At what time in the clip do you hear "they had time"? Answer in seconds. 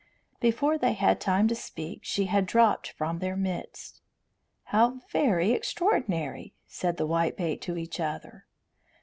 0.79-1.47